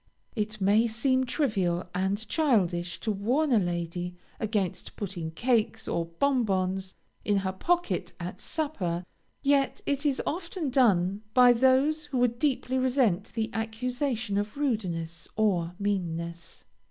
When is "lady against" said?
3.59-4.95